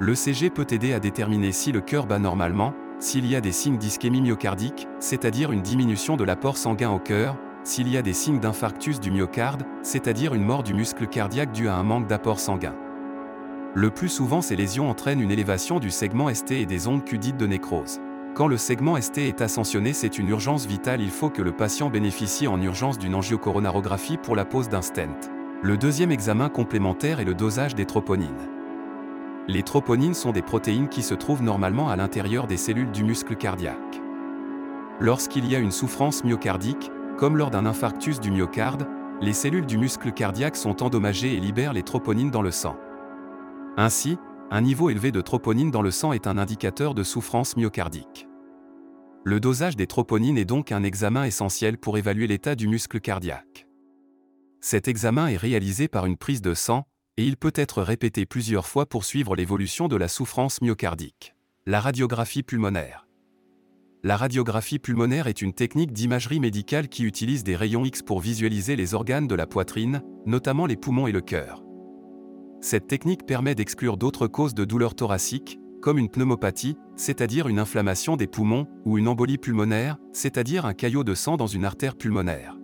L'ECG 0.00 0.50
peut 0.50 0.66
aider 0.70 0.92
à 0.92 1.00
déterminer 1.00 1.52
si 1.52 1.72
le 1.72 1.80
cœur 1.80 2.06
bat 2.06 2.18
normalement, 2.18 2.74
s'il 2.98 3.26
y 3.26 3.36
a 3.36 3.40
des 3.40 3.52
signes 3.52 3.78
d'ischémie 3.78 4.20
myocardique, 4.20 4.88
c'est-à-dire 4.98 5.52
une 5.52 5.62
diminution 5.62 6.16
de 6.16 6.24
l'apport 6.24 6.56
sanguin 6.56 6.90
au 6.90 6.98
cœur, 6.98 7.36
s'il 7.64 7.88
y 7.88 7.96
a 7.96 8.02
des 8.02 8.12
signes 8.12 8.40
d'infarctus 8.40 9.00
du 9.00 9.10
myocarde, 9.10 9.64
c'est-à-dire 9.82 10.34
une 10.34 10.44
mort 10.44 10.62
du 10.62 10.72
muscle 10.72 11.06
cardiaque 11.06 11.52
due 11.52 11.68
à 11.68 11.74
un 11.74 11.82
manque 11.82 12.06
d'apport 12.06 12.38
sanguin. 12.38 12.74
Le 13.76 13.90
plus 13.90 14.08
souvent 14.08 14.40
ces 14.40 14.56
lésions 14.56 14.88
entraînent 14.88 15.20
une 15.20 15.30
élévation 15.30 15.78
du 15.78 15.90
segment 15.90 16.32
ST 16.32 16.52
et 16.52 16.64
des 16.64 16.88
ondes 16.88 17.04
Q 17.04 17.18
de 17.18 17.46
nécrose. 17.46 18.00
Quand 18.34 18.46
le 18.46 18.56
segment 18.56 18.98
ST 18.98 19.18
est 19.18 19.42
ascensionné, 19.42 19.92
c'est 19.92 20.18
une 20.18 20.28
urgence 20.28 20.64
vitale, 20.64 21.02
il 21.02 21.10
faut 21.10 21.28
que 21.28 21.42
le 21.42 21.52
patient 21.52 21.90
bénéficie 21.90 22.48
en 22.48 22.58
urgence 22.62 22.98
d'une 22.98 23.14
angiocoronarographie 23.14 24.16
pour 24.16 24.34
la 24.34 24.46
pose 24.46 24.70
d'un 24.70 24.80
stent. 24.80 25.28
Le 25.60 25.76
deuxième 25.76 26.10
examen 26.10 26.48
complémentaire 26.48 27.20
est 27.20 27.26
le 27.26 27.34
dosage 27.34 27.74
des 27.74 27.84
troponines. 27.84 28.48
Les 29.46 29.62
troponines 29.62 30.14
sont 30.14 30.32
des 30.32 30.40
protéines 30.40 30.88
qui 30.88 31.02
se 31.02 31.12
trouvent 31.12 31.42
normalement 31.42 31.90
à 31.90 31.96
l'intérieur 31.96 32.46
des 32.46 32.56
cellules 32.56 32.92
du 32.92 33.04
muscle 33.04 33.36
cardiaque. 33.36 34.00
Lorsqu'il 35.00 35.46
y 35.46 35.54
a 35.54 35.58
une 35.58 35.70
souffrance 35.70 36.24
myocardique, 36.24 36.90
comme 37.18 37.36
lors 37.36 37.50
d'un 37.50 37.66
infarctus 37.66 38.20
du 38.20 38.30
myocarde, 38.30 38.86
les 39.20 39.34
cellules 39.34 39.66
du 39.66 39.76
muscle 39.76 40.12
cardiaque 40.12 40.56
sont 40.56 40.82
endommagées 40.82 41.34
et 41.34 41.40
libèrent 41.40 41.74
les 41.74 41.82
troponines 41.82 42.30
dans 42.30 42.40
le 42.40 42.50
sang. 42.50 42.78
Ainsi, 43.76 44.16
un 44.50 44.62
niveau 44.62 44.88
élevé 44.88 45.12
de 45.12 45.20
troponine 45.20 45.70
dans 45.70 45.82
le 45.82 45.90
sang 45.90 46.12
est 46.12 46.26
un 46.26 46.38
indicateur 46.38 46.94
de 46.94 47.02
souffrance 47.02 47.56
myocardique. 47.56 48.26
Le 49.24 49.38
dosage 49.40 49.76
des 49.76 49.86
troponines 49.86 50.38
est 50.38 50.44
donc 50.44 50.72
un 50.72 50.82
examen 50.82 51.24
essentiel 51.24 51.76
pour 51.76 51.98
évaluer 51.98 52.26
l'état 52.26 52.54
du 52.54 52.68
muscle 52.68 53.00
cardiaque. 53.00 53.66
Cet 54.60 54.88
examen 54.88 55.28
est 55.28 55.36
réalisé 55.36 55.88
par 55.88 56.06
une 56.06 56.16
prise 56.16 56.40
de 56.40 56.54
sang, 56.54 56.86
et 57.18 57.24
il 57.24 57.36
peut 57.36 57.52
être 57.54 57.82
répété 57.82 58.24
plusieurs 58.24 58.66
fois 58.66 58.86
pour 58.86 59.04
suivre 59.04 59.36
l'évolution 59.36 59.88
de 59.88 59.96
la 59.96 60.08
souffrance 60.08 60.62
myocardique. 60.62 61.34
La 61.66 61.80
radiographie 61.80 62.42
pulmonaire. 62.42 63.06
La 64.04 64.16
radiographie 64.16 64.78
pulmonaire 64.78 65.26
est 65.26 65.42
une 65.42 65.52
technique 65.52 65.92
d'imagerie 65.92 66.40
médicale 66.40 66.88
qui 66.88 67.02
utilise 67.02 67.42
des 67.42 67.56
rayons 67.56 67.84
X 67.84 68.02
pour 68.02 68.20
visualiser 68.20 68.76
les 68.76 68.94
organes 68.94 69.26
de 69.26 69.34
la 69.34 69.46
poitrine, 69.46 70.02
notamment 70.24 70.66
les 70.66 70.76
poumons 70.76 71.08
et 71.08 71.12
le 71.12 71.20
cœur. 71.20 71.65
Cette 72.68 72.88
technique 72.88 73.26
permet 73.26 73.54
d'exclure 73.54 73.96
d'autres 73.96 74.26
causes 74.26 74.52
de 74.52 74.64
douleurs 74.64 74.96
thoraciques, 74.96 75.60
comme 75.80 75.98
une 75.98 76.08
pneumopathie, 76.08 76.76
c'est-à-dire 76.96 77.46
une 77.46 77.60
inflammation 77.60 78.16
des 78.16 78.26
poumons, 78.26 78.66
ou 78.84 78.98
une 78.98 79.06
embolie 79.06 79.38
pulmonaire, 79.38 79.98
c'est-à-dire 80.12 80.66
un 80.66 80.74
caillot 80.74 81.04
de 81.04 81.14
sang 81.14 81.36
dans 81.36 81.46
une 81.46 81.64
artère 81.64 81.94
pulmonaire. 81.94 82.58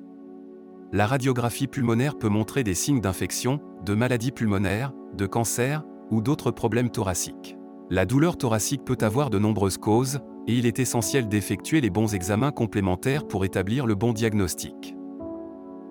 La 0.92 1.06
radiographie 1.06 1.68
pulmonaire 1.68 2.18
peut 2.18 2.28
montrer 2.28 2.64
des 2.64 2.74
signes 2.74 3.00
d'infection, 3.00 3.60
de 3.86 3.94
maladies 3.94 4.32
pulmonaires, 4.32 4.92
de 5.16 5.26
cancer 5.26 5.84
ou 6.10 6.20
d'autres 6.20 6.50
problèmes 6.50 6.90
thoraciques. 6.90 7.56
La 7.88 8.04
douleur 8.04 8.36
thoracique 8.36 8.84
peut 8.84 8.98
avoir 9.02 9.30
de 9.30 9.38
nombreuses 9.38 9.78
causes, 9.78 10.18
et 10.48 10.58
il 10.58 10.66
est 10.66 10.80
essentiel 10.80 11.28
d'effectuer 11.28 11.80
les 11.80 11.90
bons 11.90 12.12
examens 12.12 12.50
complémentaires 12.50 13.28
pour 13.28 13.44
établir 13.44 13.86
le 13.86 13.94
bon 13.94 14.12
diagnostic. 14.12 14.96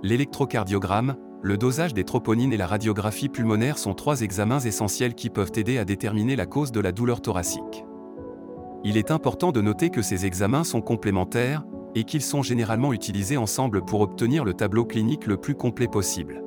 L'électrocardiogramme, 0.04 1.16
le 1.44 1.58
dosage 1.58 1.94
des 1.94 2.04
troponines 2.04 2.54
et 2.54 2.58
la 2.58 2.68
radiographie 2.68 3.30
pulmonaire 3.30 3.80
sont 3.80 3.96
trois 3.96 4.22
examens 4.22 4.60
essentiels 4.60 5.16
qui 5.16 5.30
peuvent 5.30 5.52
aider 5.56 5.80
à 5.80 5.86
déterminer 5.86 6.36
la 6.36 6.46
cause 6.46 6.72
de 6.72 6.80
la 6.80 6.92
douleur 6.92 7.22
thoracique. 7.22 7.84
Il 8.84 8.96
est 8.96 9.12
important 9.12 9.52
de 9.52 9.62
noter 9.62 9.90
que 9.90 10.04
ces 10.04 10.26
examens 10.26 10.64
sont 10.64 10.82
complémentaires 10.82 11.64
et 11.96 12.04
qu'ils 12.04 12.22
sont 12.22 12.44
généralement 12.44 12.94
utilisés 12.94 13.38
ensemble 13.38 13.84
pour 13.84 14.02
obtenir 14.02 14.46
le 14.46 14.54
tableau 14.54 14.86
clinique 14.86 15.26
le 15.26 15.38
plus 15.38 15.56
complet 15.56 15.88
possible. 15.88 16.44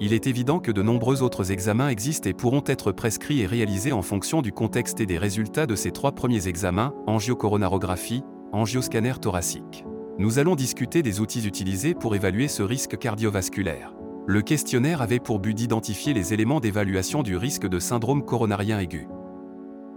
Il 0.00 0.12
est 0.12 0.26
évident 0.26 0.58
que 0.58 0.72
de 0.72 0.82
nombreux 0.82 1.22
autres 1.22 1.52
examens 1.52 1.88
existent 1.88 2.28
et 2.28 2.34
pourront 2.34 2.64
être 2.66 2.90
prescrits 2.90 3.40
et 3.40 3.46
réalisés 3.46 3.92
en 3.92 4.02
fonction 4.02 4.42
du 4.42 4.50
contexte 4.50 5.00
et 5.00 5.06
des 5.06 5.18
résultats 5.18 5.66
de 5.66 5.76
ces 5.76 5.92
trois 5.92 6.12
premiers 6.12 6.48
examens, 6.48 6.92
angiocoronarographie, 7.06 8.24
angioscanner 8.50 9.14
thoracique. 9.20 9.84
Nous 10.18 10.38
allons 10.38 10.54
discuter 10.54 11.02
des 11.02 11.20
outils 11.20 11.46
utilisés 11.46 11.94
pour 11.94 12.14
évaluer 12.14 12.46
ce 12.46 12.62
risque 12.62 12.98
cardiovasculaire. 12.98 13.94
Le 14.26 14.42
questionnaire 14.42 15.00
avait 15.00 15.18
pour 15.18 15.38
but 15.38 15.54
d'identifier 15.54 16.12
les 16.12 16.34
éléments 16.34 16.60
d'évaluation 16.60 17.22
du 17.22 17.36
risque 17.36 17.66
de 17.66 17.78
syndrome 17.78 18.22
coronarien 18.24 18.78
aigu. 18.78 19.08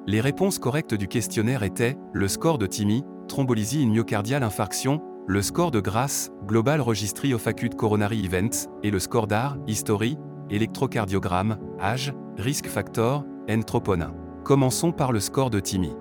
Les 0.07 0.21
réponses 0.21 0.57
correctes 0.57 0.93
du 0.93 1.07
questionnaire 1.07 1.63
étaient 1.63 1.97
le 2.13 2.27
score 2.29 2.57
de 2.57 2.65
TIMI, 2.65 3.03
thrombolysie 3.27 3.85
myocardiale 3.87 4.43
infarction, 4.43 5.01
le 5.27 5.41
score 5.41 5.71
de 5.71 5.81
Grasse, 5.81 6.31
Global 6.45 6.79
Registry 6.79 7.33
of 7.33 7.45
Acute 7.45 7.75
Coronary 7.75 8.23
Events, 8.25 8.69
et 8.83 8.91
le 8.91 8.99
score 8.99 9.27
d'AR, 9.27 9.57
History, 9.67 10.17
électrocardiogramme, 10.49 11.57
âge, 11.81 12.13
risk 12.37 12.67
factor, 12.67 13.25
n. 13.47 13.63
Commençons 14.43 14.91
par 14.91 15.11
le 15.11 15.19
score 15.19 15.49
de 15.49 15.59
TIMI. 15.59 15.95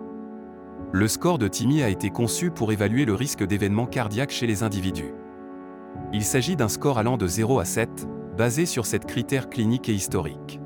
Le 0.92 1.08
score 1.08 1.38
de 1.38 1.48
TIMI 1.48 1.82
a 1.82 1.88
été 1.88 2.10
conçu 2.10 2.50
pour 2.50 2.72
évaluer 2.72 3.04
le 3.04 3.14
risque 3.14 3.44
d'événements 3.44 3.86
cardiaques 3.86 4.30
chez 4.30 4.46
les 4.46 4.62
individus. 4.62 5.14
Il 6.12 6.24
s'agit 6.24 6.56
d'un 6.56 6.68
score 6.68 6.98
allant 6.98 7.16
de 7.16 7.26
0 7.26 7.58
à 7.58 7.64
7, 7.64 8.08
basé 8.36 8.66
sur 8.66 8.86
sept 8.86 9.06
critères 9.06 9.48
cliniques 9.48 9.88
et 9.88 9.94
historiques. 9.94 10.60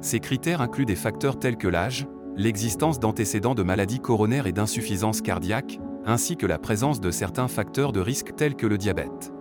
Ces 0.00 0.20
critères 0.20 0.60
incluent 0.60 0.86
des 0.86 0.96
facteurs 0.96 1.38
tels 1.38 1.56
que 1.56 1.68
l'âge, 1.68 2.06
l'existence 2.36 3.00
d'antécédents 3.00 3.54
de 3.54 3.62
maladies 3.62 4.00
coronaires 4.00 4.46
et 4.46 4.52
d'insuffisance 4.52 5.20
cardiaque, 5.20 5.78
ainsi 6.06 6.36
que 6.36 6.46
la 6.46 6.58
présence 6.58 7.00
de 7.00 7.10
certains 7.10 7.48
facteurs 7.48 7.92
de 7.92 8.00
risque 8.00 8.34
tels 8.36 8.54
que 8.54 8.66
le 8.66 8.78
diabète. 8.78 9.32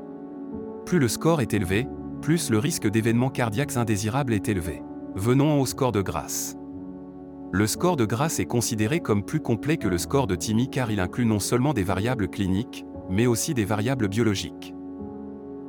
Plus 0.85 0.99
le 0.99 1.07
score 1.07 1.41
est 1.41 1.53
élevé, 1.53 1.87
plus 2.21 2.49
le 2.49 2.59
risque 2.59 2.87
d'événements 2.87 3.29
cardiaques 3.29 3.77
indésirables 3.77 4.33
est 4.33 4.49
élevé. 4.49 4.83
Venons 5.15 5.61
au 5.61 5.65
score 5.65 5.91
de 5.91 6.01
Grasse. 6.01 6.58
Le 7.51 7.65
score 7.65 7.95
de 7.95 8.05
Grasse 8.05 8.39
est 8.39 8.45
considéré 8.45 8.99
comme 8.99 9.23
plus 9.23 9.39
complet 9.39 9.77
que 9.77 9.87
le 9.87 9.97
score 9.97 10.27
de 10.27 10.35
TIMI 10.35 10.69
car 10.69 10.91
il 10.91 10.99
inclut 10.99 11.25
non 11.25 11.39
seulement 11.39 11.73
des 11.73 11.83
variables 11.83 12.29
cliniques, 12.29 12.85
mais 13.09 13.25
aussi 13.25 13.55
des 13.55 13.65
variables 13.65 14.07
biologiques. 14.07 14.75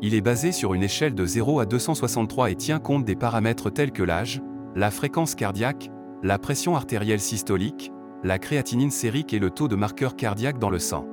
Il 0.02 0.14
est 0.14 0.20
basé 0.20 0.52
sur 0.52 0.74
une 0.74 0.82
échelle 0.82 1.14
de 1.14 1.24
0 1.24 1.58
à 1.58 1.64
263 1.64 2.50
et 2.50 2.54
tient 2.54 2.80
compte 2.80 3.06
des 3.06 3.16
paramètres 3.16 3.70
tels 3.70 3.92
que 3.92 4.02
l'âge, 4.02 4.42
la 4.76 4.90
fréquence 4.90 5.34
cardiaque, 5.34 5.90
la 6.22 6.38
pression 6.38 6.76
artérielle 6.76 7.20
systolique, 7.20 7.92
la 8.24 8.38
créatinine 8.38 8.90
sérique 8.90 9.32
et 9.32 9.38
le 9.38 9.48
taux 9.48 9.68
de 9.68 9.76
marqueur 9.76 10.16
cardiaque 10.16 10.58
dans 10.58 10.70
le 10.70 10.78
sang. 10.78 11.06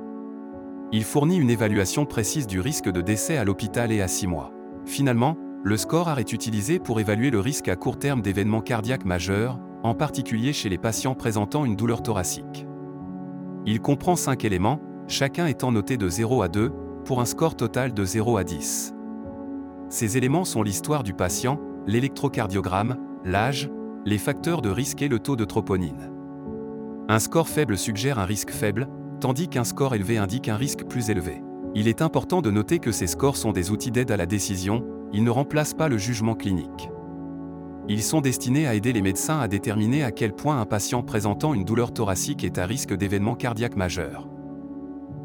Il 0.92 1.04
fournit 1.04 1.38
une 1.38 1.50
évaluation 1.50 2.04
précise 2.04 2.46
du 2.46 2.60
risque 2.60 2.90
de 2.90 3.00
décès 3.00 3.38
à 3.38 3.44
l'hôpital 3.44 3.90
et 3.90 4.02
à 4.02 4.08
6 4.08 4.26
mois. 4.26 4.52
Finalement, 4.84 5.38
le 5.64 5.78
score 5.78 6.08
AR 6.08 6.18
est 6.18 6.34
utilisé 6.34 6.78
pour 6.78 7.00
évaluer 7.00 7.30
le 7.30 7.40
risque 7.40 7.68
à 7.68 7.76
court 7.76 7.98
terme 7.98 8.20
d'événements 8.20 8.60
cardiaques 8.60 9.06
majeurs, 9.06 9.58
en 9.88 9.94
particulier 9.94 10.52
chez 10.52 10.68
les 10.68 10.78
patients 10.78 11.14
présentant 11.14 11.64
une 11.64 11.76
douleur 11.76 12.02
thoracique. 12.02 12.66
Il 13.66 13.80
comprend 13.80 14.16
5 14.16 14.44
éléments, 14.44 14.80
chacun 15.08 15.46
étant 15.46 15.72
noté 15.72 15.96
de 15.96 16.08
0 16.08 16.42
à 16.42 16.48
2, 16.48 16.72
pour 17.04 17.20
un 17.20 17.24
score 17.24 17.56
total 17.56 17.94
de 17.94 18.04
0 18.04 18.36
à 18.36 18.44
10. 18.44 18.94
Ces 19.88 20.16
éléments 20.18 20.44
sont 20.44 20.62
l'histoire 20.62 21.02
du 21.02 21.14
patient, 21.14 21.58
l'électrocardiogramme, 21.86 22.96
l'âge, 23.24 23.70
les 24.04 24.18
facteurs 24.18 24.62
de 24.62 24.68
risque 24.68 25.02
et 25.02 25.08
le 25.08 25.18
taux 25.18 25.36
de 25.36 25.44
troponine. 25.44 26.12
Un 27.08 27.18
score 27.18 27.48
faible 27.48 27.78
suggère 27.78 28.18
un 28.18 28.26
risque 28.26 28.50
faible, 28.50 28.88
tandis 29.20 29.48
qu'un 29.48 29.64
score 29.64 29.94
élevé 29.94 30.18
indique 30.18 30.48
un 30.48 30.56
risque 30.56 30.84
plus 30.84 31.08
élevé. 31.08 31.42
Il 31.74 31.88
est 31.88 32.02
important 32.02 32.42
de 32.42 32.50
noter 32.50 32.78
que 32.78 32.92
ces 32.92 33.06
scores 33.06 33.36
sont 33.36 33.52
des 33.52 33.70
outils 33.70 33.90
d'aide 33.90 34.10
à 34.10 34.16
la 34.16 34.26
décision, 34.26 34.84
ils 35.12 35.24
ne 35.24 35.30
remplacent 35.30 35.74
pas 35.74 35.88
le 35.88 35.96
jugement 35.96 36.34
clinique. 36.34 36.90
Ils 37.90 38.02
sont 38.02 38.20
destinés 38.20 38.66
à 38.66 38.74
aider 38.74 38.92
les 38.92 39.00
médecins 39.00 39.40
à 39.40 39.48
déterminer 39.48 40.04
à 40.04 40.12
quel 40.12 40.34
point 40.34 40.60
un 40.60 40.66
patient 40.66 41.02
présentant 41.02 41.54
une 41.54 41.64
douleur 41.64 41.94
thoracique 41.94 42.44
est 42.44 42.58
à 42.58 42.66
risque 42.66 42.94
d'événements 42.94 43.34
cardiaques 43.34 43.76
majeurs. 43.76 44.28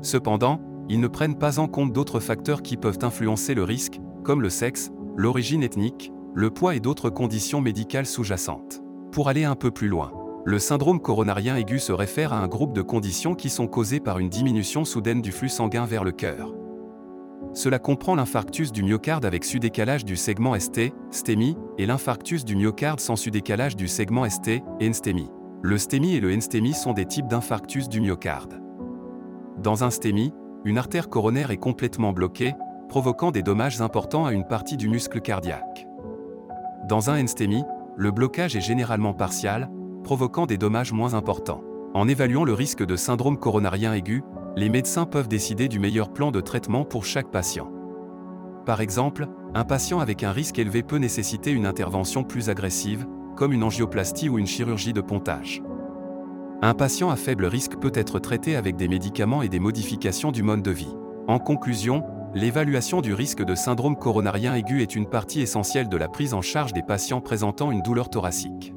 Cependant, 0.01 0.62
ils 0.88 1.01
ne 1.01 1.08
prennent 1.08 1.38
pas 1.38 1.60
en 1.60 1.67
compte 1.67 1.91
d'autres 1.91 2.22
facteurs 2.22 2.62
qui 2.62 2.77
peuvent 2.77 3.00
influencer 3.01 3.53
le 3.53 3.63
risque, 3.63 4.00
comme 4.24 4.41
le 4.41 4.50
sexe, 4.50 4.91
l'origine 5.17 5.62
ethnique, 5.62 6.13
le 6.34 6.51
poids 6.51 6.75
et 6.75 6.79
d'autres 6.79 7.10
conditions 7.10 7.60
médicales 7.60 8.05
sous-jacentes. 8.05 8.82
Pour 9.12 9.27
aller 9.27 9.43
un 9.43 9.55
peu 9.55 9.70
plus 9.70 9.89
loin, 9.89 10.13
le 10.46 10.58
syndrome 10.58 11.01
coronarien 11.01 11.58
aigu 11.58 11.79
se 11.79 11.91
réfère 11.91 12.32
à 12.32 12.39
un 12.39 12.48
groupe 12.48 12.74
de 12.74 12.82
conditions 12.82 13.36
qui 13.36 13.50
sont 13.50 13.67
causées 13.67 14.00
par 14.00 14.20
une 14.20 14.29
diminution 14.29 14.86
soudaine 14.86 15.22
du 15.22 15.34
flux 15.34 15.50
sanguin 15.50 15.86
vers 15.86 16.03
le 16.05 16.12
cœur. 16.13 16.53
Cela 17.53 17.77
comprend 17.77 18.15
l'infarctus 18.15 18.72
du 18.72 18.81
myocarde 18.81 19.25
avec 19.25 19.45
sudécalage 19.45 20.05
du 20.05 20.15
segment 20.15 20.60
ST, 20.60 20.91
STEMI, 21.12 21.55
et 21.77 21.86
l'infarctus 21.86 22.45
du 22.45 22.55
myocarde 22.55 23.00
sans 23.00 23.15
sudécalage 23.15 23.75
du 23.75 23.88
segment 23.88 24.27
ST, 24.27 24.63
NSTEMI. 24.81 25.29
Le 25.62 25.77
STEMI 25.77 26.15
et 26.15 26.19
le 26.19 26.36
NSTEMI 26.36 26.74
sont 26.74 26.93
des 26.93 27.05
types 27.05 27.27
d'infarctus 27.27 27.88
du 27.89 28.01
myocarde. 28.01 28.60
Dans 29.60 29.83
un 29.83 29.91
STEMI, 29.91 30.33
une 30.65 30.79
artère 30.79 31.10
coronaire 31.10 31.51
est 31.51 31.57
complètement 31.57 32.12
bloquée, 32.12 32.53
provoquant 32.89 33.29
des 33.29 33.43
dommages 33.43 33.81
importants 33.81 34.25
à 34.25 34.33
une 34.33 34.48
partie 34.48 34.77
du 34.77 34.89
muscle 34.89 35.22
cardiaque. 35.22 35.88
Dans 36.89 37.12
un 37.12 37.22
NSTEMI, 37.22 37.63
le 37.95 38.12
blocage 38.12 38.55
est 38.55 38.62
généralement 38.62 39.13
partial, 39.13 39.69
provoquant 40.03 40.48
des 40.48 40.57
dommages 40.57 40.91
moins 40.91 41.13
importants. 41.13 41.62
En 41.93 42.07
évaluant 42.07 42.43
le 42.43 42.53
risque 42.53 42.83
de 42.83 42.95
syndrome 42.95 43.38
coronarien 43.38 43.93
aigu, 43.93 44.24
les 44.55 44.69
médecins 44.69 45.05
peuvent 45.05 45.27
décider 45.27 45.67
du 45.67 45.79
meilleur 45.79 46.13
plan 46.13 46.31
de 46.31 46.39
traitement 46.39 46.86
pour 46.86 47.05
chaque 47.05 47.31
patient. 47.31 47.72
Par 48.65 48.81
exemple, 48.81 49.27
un 49.55 49.63
patient 49.63 50.00
avec 50.00 50.24
un 50.24 50.31
risque 50.31 50.60
élevé 50.60 50.83
peut 50.83 50.98
nécessiter 50.98 51.51
une 51.51 51.65
intervention 51.65 52.24
plus 52.24 52.50
agressive, 52.50 53.07
comme 53.36 53.51
une 53.51 53.63
angioplastie 53.63 54.29
ou 54.29 54.38
une 54.38 54.48
chirurgie 54.48 54.93
de 54.93 55.01
pontage. 55.01 55.63
Un 56.62 56.75
patient 56.75 57.10
à 57.10 57.15
faible 57.15 57.45
risque 57.45 57.77
peut 57.77 57.91
être 57.95 58.19
traité 58.19 58.55
avec 58.55 58.75
des 58.75 58.88
médicaments 58.88 59.41
et 59.41 59.50
des 59.50 59.60
modifications 59.60 60.31
du 60.31 60.43
mode 60.43 60.62
de 60.62 60.72
vie. 60.72 60.95
En 61.27 61.39
conclusion, 61.39 62.03
l'évaluation 62.36 63.01
du 63.01 63.13
risque 63.13 63.43
de 63.43 63.55
syndrome 63.55 63.98
coronarien 63.98 64.53
aigu 64.53 64.81
est 64.81 64.95
une 64.95 65.10
partie 65.10 65.41
essentielle 65.41 65.89
de 65.89 65.98
la 65.98 66.07
prise 66.07 66.33
en 66.33 66.41
charge 66.41 66.74
des 66.74 66.83
patients 66.83 67.22
présentant 67.22 67.72
une 67.72 67.81
douleur 67.81 68.10
thoracique 68.10 68.74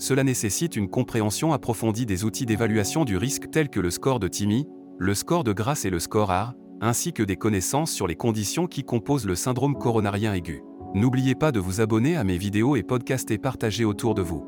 cela 0.00 0.24
nécessite 0.24 0.76
une 0.76 0.88
compréhension 0.88 1.52
approfondie 1.52 2.06
des 2.06 2.24
outils 2.24 2.46
d'évaluation 2.46 3.04
du 3.04 3.18
risque 3.18 3.50
tels 3.50 3.68
que 3.68 3.80
le 3.80 3.90
score 3.90 4.18
de 4.18 4.28
TIMI, 4.28 4.66
le 4.98 5.14
score 5.14 5.44
de 5.44 5.52
Grasse 5.52 5.84
et 5.84 5.90
le 5.90 6.00
score 6.00 6.30
AR, 6.30 6.54
ainsi 6.80 7.12
que 7.12 7.22
des 7.22 7.36
connaissances 7.36 7.92
sur 7.92 8.06
les 8.06 8.16
conditions 8.16 8.66
qui 8.66 8.82
composent 8.82 9.26
le 9.26 9.34
syndrome 9.34 9.76
coronarien 9.76 10.32
aigu. 10.32 10.62
N'oubliez 10.94 11.34
pas 11.34 11.52
de 11.52 11.60
vous 11.60 11.82
abonner 11.82 12.16
à 12.16 12.24
mes 12.24 12.38
vidéos 12.38 12.76
et 12.76 12.82
podcasts 12.82 13.30
et 13.30 13.36
partager 13.36 13.84
autour 13.84 14.14
de 14.14 14.22
vous. 14.22 14.46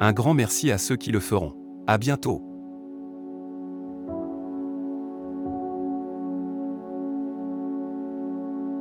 Un 0.00 0.12
grand 0.12 0.34
merci 0.34 0.72
à 0.72 0.78
ceux 0.78 0.96
qui 0.96 1.12
le 1.12 1.20
feront. 1.20 1.54
À 1.86 1.96
bientôt. 1.96 2.47